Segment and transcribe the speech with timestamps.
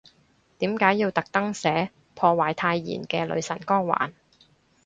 [0.57, 4.13] 點解要特登寫，破壞太妍嘅女神光環